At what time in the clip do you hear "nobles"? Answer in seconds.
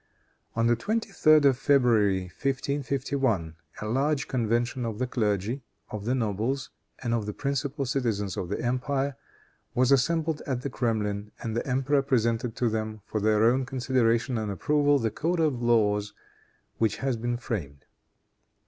6.15-6.71